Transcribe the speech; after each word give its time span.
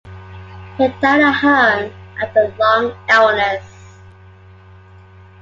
He 0.79 0.87
died 0.87 1.21
at 1.21 1.31
home 1.33 1.93
after 2.19 2.41
a 2.45 2.55
long 2.57 2.91
illness. 3.07 4.01